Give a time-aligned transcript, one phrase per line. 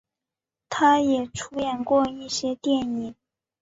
[0.67, 3.13] 他也出演过一些电影。